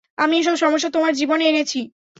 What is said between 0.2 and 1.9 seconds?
আমি এসব সমস্যা তোমার জীবনে এনেছি।